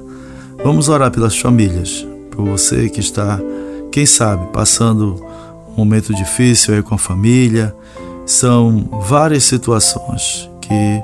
vamos 0.65 0.89
orar 0.89 1.11
pelas 1.11 1.39
famílias, 1.39 2.07
por 2.31 2.45
você 2.45 2.89
que 2.89 3.01
está, 3.01 3.41
quem 3.91 4.07
sabe, 4.07 4.47
passando 4.53 5.23
um 5.69 5.75
momento 5.77 6.15
difícil 6.15 6.75
aí 6.75 6.83
com 6.83 6.95
a 6.95 6.99
família. 6.99 7.75
São 8.29 8.87
várias 9.09 9.45
situações 9.45 10.51
que 10.61 11.03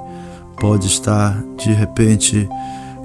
pode 0.61 0.89
estar 0.89 1.43
de 1.57 1.73
repente 1.73 2.47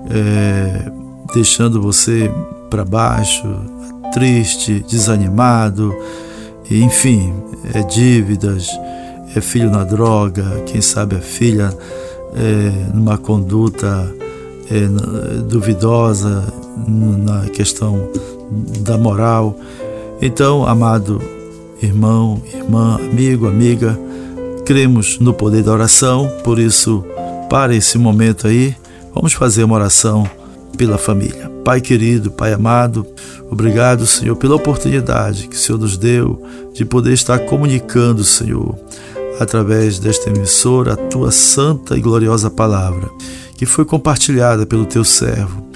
é, 0.09 0.91
deixando 1.33 1.81
você 1.81 2.29
para 2.69 2.83
baixo, 2.83 3.47
triste, 4.11 4.83
desanimado, 4.89 5.95
enfim, 6.69 7.33
é 7.73 7.81
dívidas, 7.81 8.67
é 9.33 9.39
filho 9.39 9.71
na 9.71 9.85
droga, 9.85 10.63
quem 10.65 10.81
sabe 10.81 11.15
a 11.15 11.21
filha 11.21 11.69
é, 12.35 12.93
numa 12.93 13.17
conduta 13.17 14.13
é, 14.69 15.41
duvidosa 15.43 16.43
na 16.85 17.49
questão 17.51 18.09
da 18.81 18.97
moral. 18.97 19.55
Então, 20.21 20.67
amado 20.67 21.38
irmão, 21.81 22.41
irmã, 22.53 22.95
amigo, 22.95 23.47
amiga, 23.47 23.97
cremos 24.65 25.19
no 25.19 25.33
poder 25.33 25.63
da 25.63 25.71
oração, 25.71 26.29
por 26.43 26.59
isso, 26.59 27.03
para 27.49 27.75
esse 27.75 27.97
momento 27.97 28.47
aí, 28.47 28.75
vamos 29.13 29.33
fazer 29.33 29.63
uma 29.63 29.75
oração 29.75 30.29
pela 30.77 30.97
família. 30.97 31.49
Pai 31.63 31.81
querido, 31.81 32.31
Pai 32.31 32.53
amado, 32.53 33.05
obrigado, 33.49 34.05
Senhor, 34.05 34.35
pela 34.35 34.55
oportunidade 34.55 35.47
que 35.47 35.55
o 35.55 35.59
Senhor 35.59 35.77
nos 35.77 35.97
deu 35.97 36.41
de 36.73 36.85
poder 36.85 37.13
estar 37.13 37.39
comunicando, 37.39 38.23
Senhor, 38.23 38.77
através 39.39 39.99
desta 39.99 40.29
emissora, 40.29 40.93
a 40.93 40.97
tua 40.97 41.31
santa 41.31 41.97
e 41.97 42.01
gloriosa 42.01 42.49
palavra, 42.49 43.09
que 43.57 43.65
foi 43.65 43.85
compartilhada 43.85 44.65
pelo 44.65 44.85
teu 44.85 45.03
servo, 45.03 45.68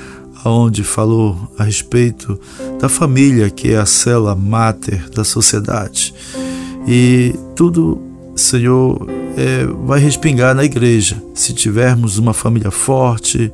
aonde 0.44 0.84
falou 0.84 1.38
a 1.58 1.64
respeito 1.64 2.40
da 2.80 2.90
família, 2.90 3.50
que 3.50 3.74
é 3.74 3.78
a 3.78 3.86
célula 3.86 4.36
máter 4.36 5.10
da 5.10 5.24
sociedade. 5.24 6.14
E 6.88 7.34
tudo, 7.56 8.02
Senhor, 8.36 9.08
é, 9.38 9.66
vai 9.86 10.00
respingar 10.00 10.54
na 10.54 10.64
igreja. 10.64 11.22
Se 11.34 11.54
tivermos 11.54 12.18
uma 12.18 12.34
família 12.34 12.72
forte, 12.72 13.52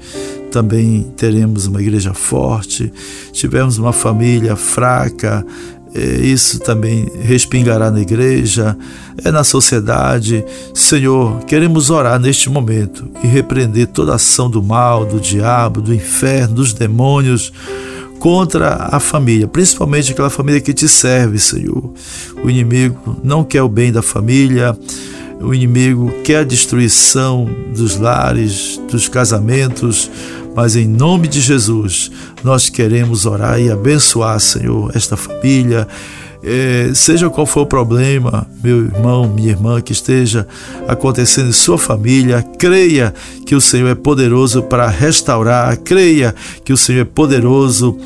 também 0.52 1.04
teremos 1.16 1.68
uma 1.68 1.82
igreja 1.82 2.14
forte. 2.14 2.92
Tivermos 3.32 3.78
uma 3.78 3.94
família 3.94 4.56
fraca, 4.56 5.46
isso 5.94 6.60
também 6.60 7.12
respingará 7.22 7.90
na 7.90 8.00
igreja, 8.00 8.78
é 9.24 9.32
na 9.32 9.44
sociedade. 9.44 10.44
Senhor, 10.74 11.44
queremos 11.46 11.90
orar 11.90 12.20
neste 12.20 12.50
momento 12.50 13.10
e 13.24 13.28
repreender 13.28 13.88
toda 13.88 14.16
ação 14.16 14.50
do 14.50 14.62
mal, 14.62 15.06
do 15.06 15.20
diabo, 15.20 15.82
do 15.82 15.94
inferno, 15.94 16.56
dos 16.56 16.74
demônios 16.74 17.52
contra 18.20 18.90
a 18.92 19.00
família, 19.00 19.48
principalmente 19.48 20.12
aquela 20.12 20.30
família 20.30 20.62
que 20.62 20.74
te 20.74 20.88
serve, 20.88 21.40
Senhor. 21.40 21.94
O 22.44 22.50
inimigo 22.50 23.18
não 23.24 23.44
quer 23.44 23.64
o 23.64 23.70
bem 23.70 23.92
da 23.92 24.02
família, 24.02 24.78
o 25.42 25.54
inimigo 25.54 26.12
quer 26.24 26.40
a 26.40 26.44
destruição 26.44 27.50
dos 27.74 27.98
lares, 27.98 28.80
dos 28.92 29.08
casamentos, 29.08 30.12
mas 30.60 30.76
em 30.76 30.86
nome 30.86 31.30
de 31.30 31.40
Jesus, 31.40 32.12
nós 32.44 32.68
queremos 32.68 33.26
orar 33.26 33.62
e 33.62 33.72
abençoar, 33.72 34.38
Senhor, 34.42 34.92
esta 34.94 35.16
família, 35.16 35.88
é, 36.44 36.92
seja 36.94 37.30
qual 37.30 37.48
for 37.48 37.62
o 37.62 37.66
problema, 37.66 38.46
meu 38.62 38.84
irmão, 38.84 39.26
minha 39.26 39.52
irmã, 39.52 39.80
que 39.80 39.94
esteja 39.94 40.46
acontecendo 40.86 41.48
em 41.48 41.54
sua 41.54 41.78
família, 41.78 42.44
creia 42.58 43.14
que 43.46 43.56
o 43.56 43.62
Senhor 43.62 43.88
é 43.88 43.96
poderoso 43.96 44.62
para 44.62 44.90
restaurar, 44.90 45.78
creia 45.78 46.36
que 46.66 46.74
o 46.74 46.78
Senhor 46.78 47.04
é 47.04 47.06
poderoso 47.06 47.98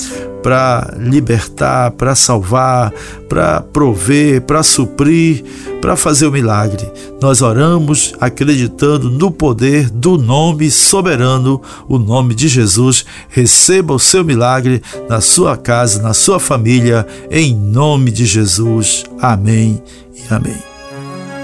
para 0.44 0.94
libertar, 1.00 1.92
para 1.92 2.14
salvar, 2.14 2.94
para 3.30 3.62
prover, 3.62 4.42
para 4.42 4.62
suprir, 4.62 5.44
para 5.82 5.96
fazer 5.96 6.28
o 6.28 6.32
milagre. 6.32 6.92
Nós 7.22 7.42
oramos 7.42 8.14
acreditando 8.20 9.10
no 9.10 9.32
poder 9.32 9.90
do 9.90 10.18
nome 10.18 10.70
soberano, 10.70 11.62
o 11.88 11.98
nome 11.98 12.36
de 12.36 12.50
Jesus. 12.50 13.06
Receba 13.30 13.94
o 13.94 14.00
seu 14.00 14.24
milagre 14.24 14.84
na 15.10 15.22
sua 15.22 15.56
casa, 15.56 16.02
na 16.02 16.14
sua 16.14 16.40
família, 16.40 17.08
em 17.32 17.56
nome 17.56 18.12
de 18.12 18.26
Jesus. 18.26 19.06
Amém 19.22 19.82
e 20.14 20.34
amém. 20.34 20.62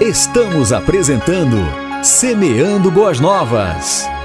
Estamos 0.00 0.72
apresentando 0.72 1.56
Semeando 2.02 2.90
Boas 2.90 3.18
Novas. 3.18 4.19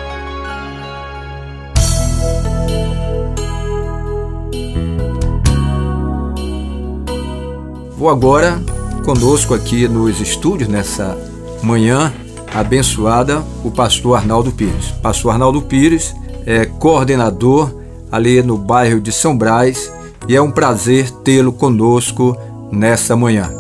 Vou 8.06 8.12
agora 8.12 8.62
conosco 9.04 9.56
aqui 9.56 9.88
nos 9.88 10.22
estúdios 10.22 10.70
nessa 10.70 11.18
manhã 11.64 12.14
abençoada 12.54 13.44
o 13.64 13.72
pastor 13.72 14.16
Arnaldo 14.16 14.52
Pires. 14.52 14.92
Pastor 15.02 15.32
Arnaldo 15.32 15.60
Pires 15.64 16.14
é 16.46 16.68
coordenador 16.68 17.74
ali 18.12 18.44
no 18.44 18.60
bairro 18.60 19.02
de 19.02 19.12
São 19.12 19.36
Brás 19.36 19.92
e 20.28 20.36
é 20.36 20.40
um 20.40 20.52
prazer 20.52 21.10
tê-lo 21.24 21.52
conosco 21.52 22.38
nessa 22.72 23.16
manhã. 23.16 23.52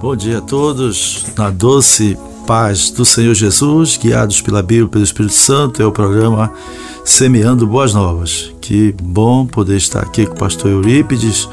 Bom 0.00 0.14
dia 0.14 0.38
a 0.38 0.40
todos, 0.40 1.26
na 1.36 1.50
doce 1.50 2.16
paz 2.46 2.92
do 2.92 3.04
Senhor 3.04 3.34
Jesus, 3.34 3.96
guiados 3.96 4.40
pela 4.40 4.62
Bíblia 4.62 4.86
pelo 4.86 5.02
Espírito 5.02 5.34
Santo, 5.34 5.82
é 5.82 5.84
o 5.84 5.90
programa 5.90 6.52
Semeando 7.04 7.66
Boas 7.66 7.92
Novas. 7.92 8.52
Que 8.60 8.94
bom 9.02 9.44
poder 9.44 9.78
estar 9.78 9.98
aqui 9.98 10.26
com 10.26 10.34
o 10.34 10.38
pastor 10.38 10.70
Eurípides 10.70 11.48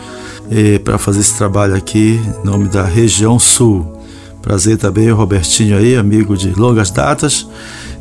para 0.84 0.98
fazer 0.98 1.20
esse 1.20 1.36
trabalho 1.36 1.76
aqui 1.76 2.20
em 2.42 2.46
nome 2.46 2.68
da 2.68 2.84
região 2.84 3.38
sul. 3.38 3.98
Prazer 4.42 4.78
também, 4.78 5.10
Robertinho 5.12 5.78
aí, 5.78 5.96
amigo 5.96 6.38
de 6.38 6.50
longas 6.52 6.90
datas. 6.90 7.48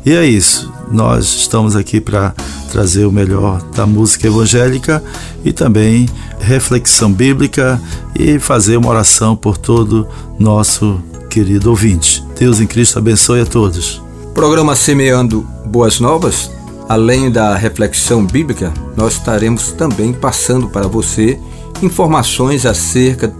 E 0.05 0.13
é 0.13 0.25
isso, 0.25 0.71
nós 0.89 1.25
estamos 1.25 1.75
aqui 1.75 1.99
para 1.99 2.33
trazer 2.71 3.05
o 3.05 3.11
melhor 3.11 3.61
da 3.75 3.85
música 3.85 4.27
evangélica 4.27 5.03
e 5.43 5.51
também 5.51 6.07
reflexão 6.39 7.11
bíblica 7.11 7.81
e 8.17 8.39
fazer 8.39 8.77
uma 8.77 8.89
oração 8.89 9.35
por 9.35 9.57
todo 9.57 10.07
nosso 10.39 11.01
querido 11.29 11.69
ouvinte. 11.69 12.23
Deus 12.39 12.61
em 12.61 12.67
Cristo 12.67 12.99
abençoe 12.99 13.41
a 13.41 13.45
todos. 13.45 14.01
Programa 14.33 14.75
Semeando 14.75 15.41
Boas 15.65 15.99
Novas, 15.99 16.49
além 16.87 17.29
da 17.29 17.55
reflexão 17.55 18.25
bíblica, 18.25 18.73
nós 18.95 19.13
estaremos 19.13 19.71
também 19.71 20.13
passando 20.13 20.69
para 20.69 20.87
você 20.87 21.37
informações 21.81 22.65
acerca 22.65 23.33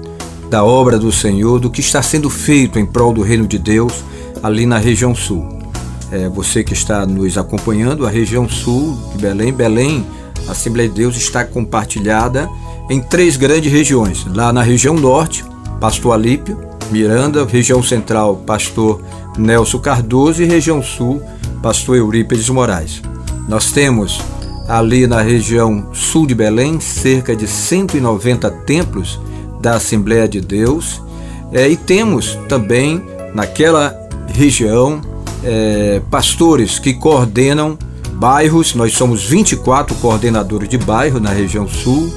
da 0.49 0.63
obra 0.63 0.97
do 0.97 1.11
Senhor, 1.11 1.59
do 1.59 1.69
que 1.69 1.81
está 1.81 2.01
sendo 2.01 2.29
feito 2.29 2.79
em 2.79 2.85
prol 2.85 3.13
do 3.13 3.21
reino 3.21 3.47
de 3.47 3.57
Deus 3.57 4.03
ali 4.41 4.65
na 4.65 4.77
região 4.77 5.13
sul. 5.13 5.47
É, 6.11 6.29
você 6.29 6.63
que 6.63 6.73
está 6.73 7.05
nos 7.05 7.37
acompanhando, 7.37 8.05
a 8.05 8.09
região 8.09 8.47
sul 8.47 8.97
de 9.13 9.21
Belém, 9.21 9.51
Belém, 9.51 10.05
a 10.47 10.51
Assembleia 10.51 10.87
de 10.87 10.95
Deus 10.95 11.17
está 11.17 11.43
compartilhada 11.43 12.49
em 12.89 13.01
três 13.01 13.35
grandes 13.35 13.71
regiões. 13.71 14.25
Lá 14.33 14.53
na 14.53 14.61
região 14.61 14.93
norte, 14.93 15.43
Pastor 15.81 16.13
Alípio, 16.13 16.57
Miranda, 16.89 17.45
região 17.45 17.83
central, 17.83 18.37
Pastor 18.37 19.01
Nelson 19.37 19.79
Cardoso 19.79 20.41
e 20.41 20.45
região 20.45 20.81
sul, 20.81 21.21
Pastor 21.61 21.97
Eurípides 21.97 22.49
Moraes. 22.49 23.01
Nós 23.49 23.71
temos 23.71 24.21
ali 24.67 25.07
na 25.07 25.21
região 25.21 25.87
sul 25.93 26.27
de 26.27 26.35
Belém, 26.35 26.79
cerca 26.79 27.35
de 27.35 27.47
190 27.47 28.49
templos 28.65 29.19
da 29.61 29.75
Assembleia 29.75 30.27
de 30.27 30.41
Deus. 30.41 31.01
É, 31.51 31.67
e 31.67 31.77
temos 31.77 32.37
também 32.49 33.01
naquela 33.33 33.95
região 34.27 35.01
é, 35.43 36.01
pastores 36.11 36.77
que 36.77 36.93
coordenam 36.93 37.77
bairros. 38.13 38.75
Nós 38.75 38.93
somos 38.93 39.23
24 39.23 39.95
coordenadores 39.95 40.67
de 40.67 40.77
bairro 40.77 41.19
na 41.19 41.29
região 41.29 41.67
sul. 41.67 42.11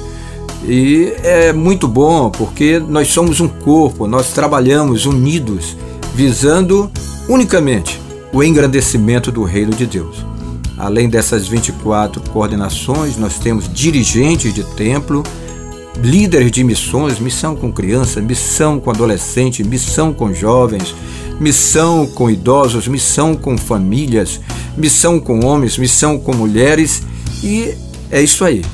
E 0.63 1.13
é 1.23 1.51
muito 1.53 1.87
bom 1.87 2.29
porque 2.29 2.79
nós 2.79 3.07
somos 3.07 3.39
um 3.39 3.47
corpo, 3.47 4.05
nós 4.05 4.31
trabalhamos 4.31 5.07
unidos, 5.07 5.75
visando 6.13 6.91
unicamente 7.27 7.99
o 8.31 8.43
engrandecimento 8.43 9.31
do 9.31 9.43
reino 9.43 9.73
de 9.73 9.87
Deus. 9.87 10.30
Além 10.81 11.07
dessas 11.07 11.47
24 11.47 12.31
coordenações, 12.31 13.15
nós 13.15 13.37
temos 13.37 13.71
dirigentes 13.71 14.51
de 14.51 14.63
templo, 14.63 15.21
líderes 16.01 16.51
de 16.51 16.63
missões, 16.63 17.19
missão 17.19 17.55
com 17.55 17.71
criança, 17.71 18.19
missão 18.19 18.79
com 18.79 18.89
adolescente, 18.89 19.63
missão 19.63 20.11
com 20.11 20.33
jovens, 20.33 20.95
missão 21.39 22.07
com 22.07 22.31
idosos, 22.31 22.87
missão 22.87 23.35
com 23.35 23.59
famílias, 23.59 24.41
missão 24.75 25.19
com 25.19 25.45
homens, 25.45 25.77
missão 25.77 26.17
com 26.17 26.33
mulheres 26.33 27.03
e 27.43 27.75
é 28.09 28.19
isso 28.19 28.43
aí. 28.43 28.65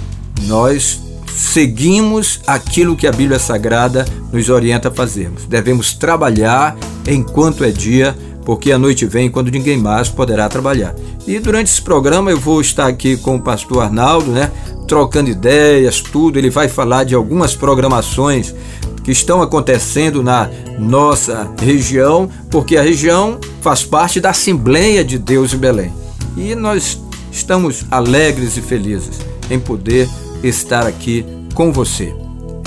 Nós 0.43 1.01
seguimos 1.35 2.39
aquilo 2.47 2.95
que 2.95 3.05
a 3.05 3.11
Bíblia 3.11 3.37
Sagrada 3.37 4.05
nos 4.31 4.47
orienta 4.47 4.87
a 4.87 4.91
fazermos. 4.93 5.45
Devemos 5.45 5.93
trabalhar 5.93 6.77
enquanto 7.05 7.65
é 7.65 7.69
dia 7.69 8.15
porque 8.47 8.71
a 8.71 8.79
noite 8.79 9.05
vem 9.05 9.29
quando 9.29 9.51
ninguém 9.51 9.77
mais 9.77 10.07
poderá 10.07 10.47
trabalhar. 10.47 10.95
E 11.27 11.37
durante 11.37 11.67
esse 11.67 11.81
programa 11.81 12.31
eu 12.31 12.39
vou 12.39 12.61
estar 12.61 12.87
aqui 12.87 13.17
com 13.17 13.35
o 13.35 13.41
pastor 13.41 13.83
Arnaldo, 13.83 14.31
né, 14.31 14.49
trocando 14.87 15.29
ideias, 15.29 15.99
tudo. 15.99 16.39
Ele 16.39 16.49
vai 16.49 16.69
falar 16.69 17.03
de 17.03 17.13
algumas 17.13 17.57
programações 17.57 18.55
que 19.03 19.11
estão 19.11 19.41
acontecendo 19.41 20.23
na 20.23 20.49
nossa 20.79 21.51
região, 21.61 22.29
porque 22.49 22.77
a 22.77 22.81
região 22.81 23.37
faz 23.59 23.83
parte 23.83 24.21
da 24.21 24.29
Assembleia 24.29 25.03
de 25.03 25.19
Deus 25.19 25.53
em 25.53 25.57
Belém. 25.57 25.91
E 26.37 26.55
nós 26.55 27.01
estamos 27.29 27.83
alegres 27.91 28.55
e 28.55 28.61
felizes 28.61 29.19
em 29.51 29.59
poder 29.59 30.07
estar 30.41 30.87
aqui 30.87 31.25
com 31.53 31.73
você. 31.73 32.15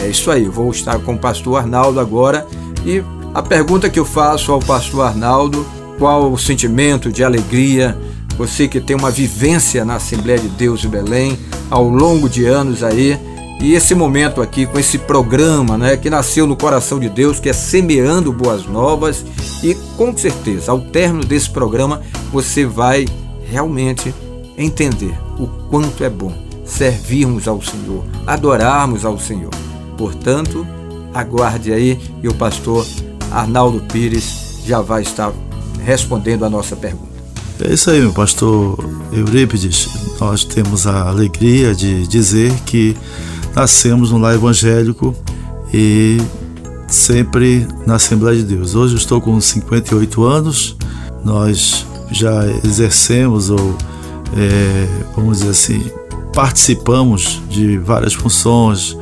É 0.03 0.09
isso 0.09 0.31
aí, 0.31 0.45
eu 0.45 0.53
vou 0.53 0.71
estar 0.71 0.99
com 0.99 1.14
o 1.14 1.19
pastor 1.19 1.57
Arnaldo 1.57 1.99
agora 1.99 2.47
e 2.85 3.03
a 3.35 3.43
pergunta 3.43 3.88
que 3.88 3.99
eu 3.99 4.05
faço 4.05 4.53
ao 4.53 4.61
pastor 4.61 5.07
Arnaldo, 5.07 5.66
qual 5.99 6.33
o 6.33 6.38
sentimento 6.38 7.12
de 7.12 7.23
alegria, 7.23 7.97
você 8.37 8.66
que 8.66 8.81
tem 8.81 8.97
uma 8.97 9.11
vivência 9.11 9.85
na 9.85 9.97
Assembleia 9.97 10.38
de 10.38 10.49
Deus 10.49 10.81
de 10.81 10.88
Belém 10.88 11.38
ao 11.71 11.88
longo 11.88 12.29
de 12.29 12.45
anos 12.47 12.83
aí, 12.83 13.19
e 13.61 13.75
esse 13.75 13.95
momento 13.95 14.40
aqui 14.40 14.64
com 14.64 14.79
esse 14.79 14.97
programa, 14.97 15.77
né, 15.77 15.97
que 15.97 16.09
nasceu 16.09 16.47
no 16.47 16.57
coração 16.57 16.99
de 16.99 17.11
Deus, 17.11 17.38
que 17.38 17.51
é 17.51 17.53
semeando 17.53 18.33
boas 18.33 18.66
novas, 18.66 19.25
e 19.62 19.75
com 19.97 20.16
certeza, 20.16 20.73
ao 20.73 20.81
término 20.81 21.25
desse 21.25 21.51
programa, 21.51 22.01
você 22.33 22.64
vai 22.64 23.07
realmente 23.45 24.14
entender 24.57 25.14
o 25.38 25.47
quanto 25.69 26.03
é 26.03 26.09
bom 26.09 26.33
servirmos 26.64 27.47
ao 27.47 27.61
Senhor, 27.61 28.05
adorarmos 28.27 29.05
ao 29.05 29.19
Senhor. 29.19 29.51
Portanto, 29.99 30.66
aguarde 31.12 31.73
aí 31.73 31.99
e 32.23 32.29
o 32.29 32.35
pastor 32.35 32.87
Arnaldo 33.31 33.81
Pires 33.93 34.61
já 34.66 34.81
vai 34.81 35.03
estar 35.03 35.33
respondendo 35.83 36.45
a 36.45 36.51
nossa 36.51 36.77
pergunta. 36.77 37.11
É 37.62 37.75
isso 37.75 37.90
aí, 37.90 38.01
meu 38.01 38.12
pastor 38.12 38.79
Eurípides. 39.12 39.88
Nós 40.19 40.45
temos 40.45 40.87
a 40.87 41.09
alegria 41.09 41.75
de 41.75 42.07
dizer 42.07 42.53
que 42.64 42.97
nascemos 43.55 44.11
no 44.11 44.19
lar 44.19 44.35
evangélico 44.35 45.14
e 45.73 46.19
sempre 46.88 47.66
na 47.87 47.97
Assembleia 47.97 48.38
de 48.38 48.45
Deus. 48.45 48.75
Hoje 48.75 48.97
estou 48.97 49.21
com 49.21 49.40
58 49.40 50.25
anos, 50.25 50.77
nós 51.25 51.87
já 52.11 52.47
exercemos 52.64 53.51
ou, 53.51 53.77
é, 54.37 54.88
vamos 55.14 55.38
dizer 55.38 55.51
assim, 55.51 55.90
participamos 56.35 57.40
de 57.49 57.79
várias 57.79 58.14
funções 58.14 58.97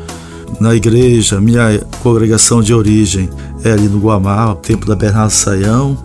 na 0.61 0.75
igreja, 0.75 1.41
minha 1.41 1.81
congregação 2.03 2.63
de 2.63 2.75
origem 2.75 3.29
é 3.65 3.73
ali 3.73 3.89
no 3.89 3.99
Guamá, 3.99 4.53
o 4.53 4.57
templo 4.57 4.89
da 4.89 4.97
Bernardo 4.97 5.31
Saião, 5.31 5.97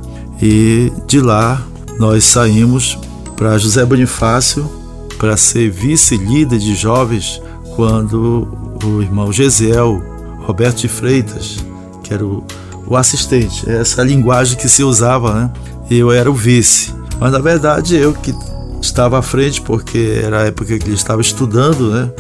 e 0.41 0.91
de 1.07 1.19
lá 1.19 1.61
nós 1.99 2.23
saímos 2.23 2.97
para 3.35 3.57
José 3.57 3.85
Bonifácio 3.85 4.69
para 5.17 5.37
ser 5.37 5.69
vice-líder 5.69 6.59
de 6.59 6.75
jovens 6.75 7.41
quando 7.75 8.47
o 8.83 9.01
irmão 9.01 9.31
Gesiel 9.31 10.01
Roberto 10.45 10.81
de 10.81 10.87
Freitas, 10.87 11.57
que 12.03 12.13
era 12.13 12.25
o, 12.25 12.43
o 12.85 12.95
assistente, 12.95 13.69
é 13.69 13.81
essa 13.81 14.03
linguagem 14.03 14.57
que 14.57 14.67
se 14.67 14.83
usava, 14.83 15.33
né? 15.33 15.51
eu 15.89 16.11
era 16.11 16.29
o 16.29 16.33
vice. 16.33 16.93
Mas 17.19 17.31
na 17.31 17.39
verdade 17.39 17.95
eu 17.95 18.13
que 18.13 18.33
estava 18.81 19.19
à 19.19 19.21
frente, 19.21 19.61
porque 19.61 20.19
era 20.23 20.41
a 20.41 20.45
época 20.45 20.77
que 20.77 20.85
ele 20.85 20.95
estava 20.95 21.21
estudando, 21.21 21.89
né? 21.91 22.11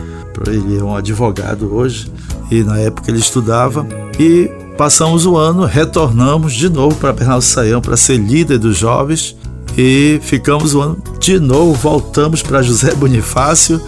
Ele 0.47 0.77
é 0.77 0.83
um 0.83 0.95
advogado 0.95 1.73
hoje, 1.73 2.11
e 2.49 2.63
na 2.63 2.79
época 2.79 3.09
ele 3.09 3.19
estudava. 3.19 3.85
E 4.19 4.49
passamos 4.77 5.25
o 5.25 5.37
ano, 5.37 5.65
retornamos 5.65 6.53
de 6.53 6.69
novo 6.69 6.95
para 6.95 7.13
Bernardo 7.13 7.43
Saião 7.43 7.81
para 7.81 7.97
ser 7.97 8.17
líder 8.17 8.57
dos 8.57 8.77
jovens. 8.77 9.35
E 9.77 10.19
ficamos 10.21 10.75
o 10.75 10.81
ano 10.81 10.97
de 11.19 11.39
novo, 11.39 11.73
voltamos 11.73 12.43
para 12.43 12.61
José 12.61 12.93
Bonifácio, 12.93 13.81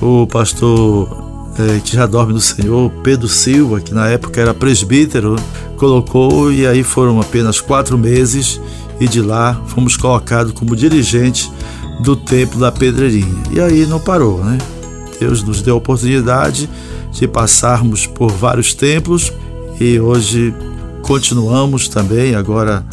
o 0.00 0.26
pastor 0.26 1.28
é, 1.58 1.80
que 1.80 1.94
já 1.96 2.06
dorme 2.06 2.32
no 2.32 2.40
Senhor, 2.40 2.90
Pedro 3.02 3.28
Silva, 3.28 3.80
que 3.80 3.92
na 3.92 4.08
época 4.08 4.40
era 4.40 4.54
presbítero, 4.54 5.36
colocou 5.76 6.50
e 6.50 6.66
aí 6.66 6.82
foram 6.82 7.20
apenas 7.20 7.60
quatro 7.60 7.98
meses 7.98 8.60
e 9.00 9.06
de 9.06 9.20
lá 9.20 9.60
fomos 9.66 9.96
colocados 9.96 10.52
como 10.52 10.74
dirigente 10.74 11.50
do 12.00 12.16
templo 12.16 12.60
da 12.60 12.72
Pedreirinha. 12.72 13.42
E 13.50 13.60
aí 13.60 13.86
não 13.86 14.00
parou, 14.00 14.42
né? 14.42 14.58
Deus 15.18 15.42
nos 15.42 15.62
deu 15.62 15.74
a 15.74 15.78
oportunidade 15.78 16.68
de 17.12 17.26
passarmos 17.26 18.06
por 18.06 18.30
vários 18.30 18.74
templos 18.74 19.32
e 19.80 19.98
hoje 19.98 20.54
continuamos 21.02 21.88
também 21.88 22.34
agora 22.34 22.84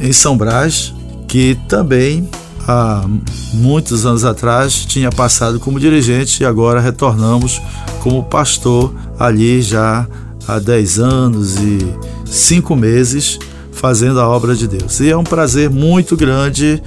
em 0.00 0.12
São 0.12 0.36
Brás, 0.36 0.94
que 1.26 1.58
também 1.68 2.28
há 2.66 3.04
muitos 3.52 4.06
anos 4.06 4.24
atrás 4.24 4.84
tinha 4.84 5.10
passado 5.10 5.60
como 5.60 5.80
dirigente 5.80 6.42
e 6.42 6.46
agora 6.46 6.80
retornamos 6.80 7.60
como 8.00 8.22
pastor 8.24 8.94
ali 9.18 9.60
já 9.60 10.06
há 10.46 10.58
10 10.58 10.98
anos 10.98 11.56
e 11.56 11.78
5 12.26 12.76
meses 12.76 13.38
fazendo 13.72 14.20
a 14.20 14.28
obra 14.28 14.54
de 14.54 14.66
Deus. 14.66 15.00
E 15.00 15.10
é 15.10 15.16
um 15.16 15.24
prazer 15.24 15.68
muito 15.70 16.16
grande 16.16 16.82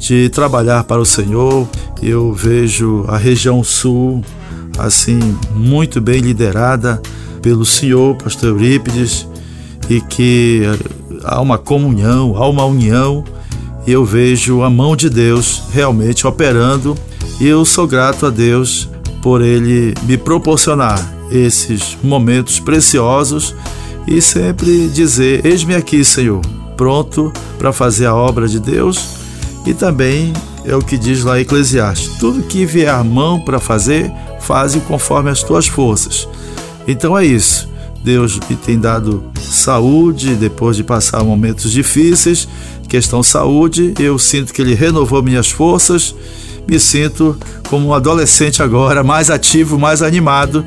de 0.00 0.30
trabalhar 0.30 0.82
para 0.84 1.00
o 1.00 1.06
Senhor. 1.06 1.68
Eu 2.02 2.32
vejo 2.32 3.04
a 3.06 3.18
região 3.18 3.62
sul 3.62 4.24
assim 4.78 5.20
muito 5.54 6.00
bem 6.00 6.20
liderada 6.20 7.00
pelo 7.42 7.66
Senhor, 7.66 8.16
pastor 8.16 8.50
Eurípides, 8.50 9.28
e 9.88 10.00
que 10.00 10.62
há 11.22 11.40
uma 11.40 11.58
comunhão, 11.58 12.34
há 12.36 12.48
uma 12.48 12.64
união, 12.64 13.24
e 13.86 13.92
eu 13.92 14.04
vejo 14.04 14.62
a 14.62 14.70
mão 14.70 14.96
de 14.96 15.10
Deus 15.10 15.64
realmente 15.72 16.26
operando, 16.26 16.96
e 17.38 17.46
eu 17.46 17.64
sou 17.64 17.86
grato 17.86 18.26
a 18.26 18.30
Deus 18.30 18.88
por 19.22 19.42
ele 19.42 19.94
me 20.04 20.16
proporcionar 20.16 20.98
esses 21.30 21.96
momentos 22.02 22.58
preciosos 22.58 23.54
e 24.06 24.20
sempre 24.20 24.88
dizer: 24.88 25.44
Eis-me 25.44 25.74
aqui, 25.74 26.04
Senhor, 26.04 26.40
pronto 26.76 27.32
para 27.58 27.72
fazer 27.72 28.06
a 28.06 28.14
obra 28.14 28.48
de 28.48 28.58
Deus 28.58 29.19
e 29.66 29.74
também 29.74 30.32
é 30.64 30.74
o 30.74 30.80
que 30.80 30.96
diz 30.96 31.24
lá 31.24 31.40
Eclesiastes: 31.40 32.18
tudo 32.18 32.42
que 32.42 32.64
vier 32.64 32.92
à 32.92 33.02
mão 33.02 33.40
para 33.40 33.58
fazer, 33.58 34.10
faze 34.40 34.80
conforme 34.80 35.30
as 35.30 35.42
tuas 35.42 35.66
forças. 35.66 36.28
Então 36.86 37.16
é 37.16 37.24
isso. 37.24 37.68
Deus 38.02 38.38
me 38.48 38.56
tem 38.56 38.78
dado 38.78 39.22
saúde 39.38 40.34
depois 40.34 40.76
de 40.76 40.82
passar 40.82 41.22
momentos 41.22 41.70
difíceis, 41.70 42.48
questão 42.88 43.22
saúde, 43.22 43.92
eu 43.98 44.18
sinto 44.18 44.54
que 44.54 44.62
ele 44.62 44.74
renovou 44.74 45.22
minhas 45.22 45.50
forças, 45.50 46.14
me 46.66 46.80
sinto 46.80 47.36
como 47.68 47.88
um 47.88 47.94
adolescente 47.94 48.62
agora, 48.62 49.04
mais 49.04 49.30
ativo, 49.30 49.78
mais 49.78 50.02
animado, 50.02 50.64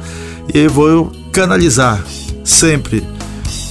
e 0.53 0.67
vou 0.67 1.11
canalizar 1.31 2.03
sempre 2.43 3.03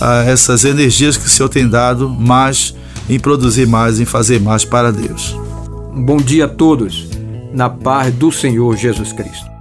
ah, 0.01 0.25
essas 0.27 0.65
energias 0.65 1.17
que 1.17 1.27
o 1.27 1.31
Senhor 1.31 1.49
tem 1.49 1.69
dado, 1.69 2.09
mais 2.09 2.75
em 3.09 3.19
produzir 3.19 3.67
mais, 3.67 4.01
em 4.01 4.05
fazer 4.05 4.41
mais 4.41 4.65
para 4.65 4.93
Deus. 4.93 5.37
Bom 5.95 6.17
dia 6.17 6.47
a 6.47 6.49
todos, 6.49 7.09
na 7.53 7.69
paz 7.69 8.15
do 8.15 8.33
Senhor 8.33 8.77
Jesus 8.77 9.13
Cristo. 9.13 9.53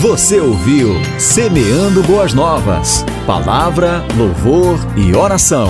Você 0.00 0.38
ouviu 0.38 0.94
Semeando 1.18 2.02
Boas 2.02 2.32
Novas. 2.32 3.04
Palavra, 3.26 4.04
louvor 4.16 4.78
e 4.96 5.14
oração. 5.16 5.68